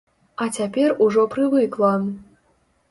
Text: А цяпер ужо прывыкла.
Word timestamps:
А 0.45 0.47
цяпер 0.57 0.95
ужо 1.05 1.27
прывыкла. 1.37 1.95